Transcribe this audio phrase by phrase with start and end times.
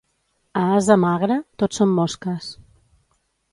[0.61, 2.51] A ase magre, tot són mosques.